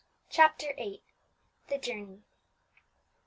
CHAPTER 0.31 0.73
VIII. 0.77 1.03
THE 1.67 1.77
JOURNEY. 1.77 2.23